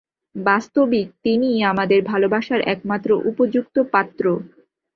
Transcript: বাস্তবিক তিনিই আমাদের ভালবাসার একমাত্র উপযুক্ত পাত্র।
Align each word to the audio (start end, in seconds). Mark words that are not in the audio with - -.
বাস্তবিক 0.35 1.07
তিনিই 1.23 1.59
আমাদের 1.71 1.99
ভালবাসার 2.03 2.61
একমাত্র 2.73 3.09
উপযুক্ত 3.29 3.75
পাত্র। 3.93 4.23